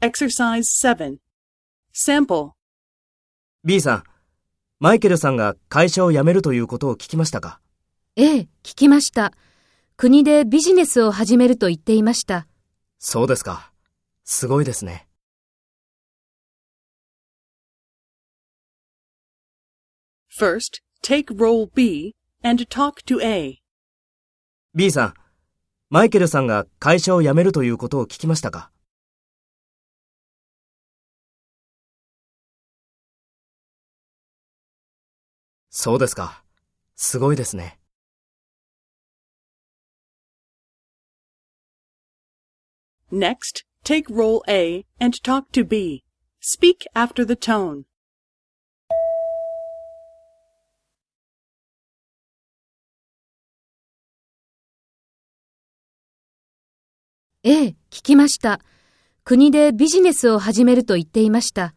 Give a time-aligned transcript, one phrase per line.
[0.00, 1.16] Exercise 7.
[1.92, 2.50] Sample.
[3.64, 4.04] B さん、
[4.78, 7.58] マイケルさんが会社を辞めるということを聞きましたか？
[8.14, 9.32] ええ、聞きました。
[9.96, 12.46] 国でビジネスを始めると言っていました。
[13.00, 13.72] そうですか。
[14.22, 15.08] すごいですね。
[20.38, 23.58] First, take role B and talk to A.
[24.76, 25.14] B さん、
[25.90, 28.70] マイケルさんが会社を辞めるということを聞きましたか？
[35.70, 36.42] そうですか。
[36.94, 37.78] すごいですね。
[43.10, 46.04] Next, take role A and talk to B.
[46.40, 47.84] Speak after the tone.
[57.44, 58.60] ええ、聞きました。
[59.24, 61.74] 国でビジネスを始めると言っていました。